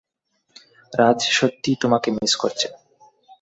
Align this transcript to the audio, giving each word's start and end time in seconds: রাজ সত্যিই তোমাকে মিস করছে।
রাজ 0.93 1.19
সত্যিই 1.37 1.77
তোমাকে 1.81 2.09
মিস 2.17 2.33
করছে। 2.35 2.67